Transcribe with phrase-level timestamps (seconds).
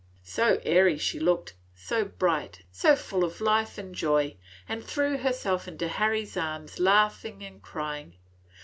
[0.23, 5.67] So airy she looked, so bright, so full of life and joy, and threw herself
[5.67, 8.15] into Harry's arms, laughing and crying.